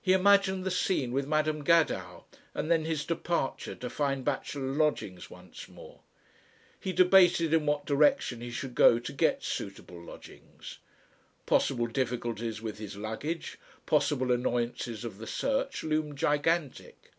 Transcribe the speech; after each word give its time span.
He 0.00 0.14
imagined 0.14 0.64
the 0.64 0.70
scene 0.70 1.12
with 1.12 1.26
Madam 1.26 1.62
Gadow, 1.62 2.24
and 2.54 2.70
then 2.70 2.86
his 2.86 3.04
departure 3.04 3.74
to 3.74 3.90
find 3.90 4.24
bachelor 4.24 4.72
lodgings 4.72 5.28
once 5.28 5.68
more. 5.68 6.00
He 6.80 6.94
debated 6.94 7.52
in 7.52 7.66
what 7.66 7.84
direction 7.84 8.40
he 8.40 8.50
should 8.50 8.74
go 8.74 8.98
to 8.98 9.12
get, 9.12 9.44
suitable 9.44 10.02
lodgings. 10.02 10.78
Possible 11.44 11.86
difficulties 11.86 12.62
with 12.62 12.78
his 12.78 12.96
luggage, 12.96 13.58
possible 13.84 14.32
annoyances 14.32 15.04
of 15.04 15.18
the 15.18 15.26
search 15.26 15.84
loomed 15.84 16.16
gigantic. 16.16 17.12